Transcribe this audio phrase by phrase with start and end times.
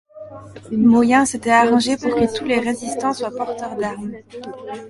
[0.81, 4.13] Mauyen s’était arrangé pour que tous les résistants soient porteurs d’armes.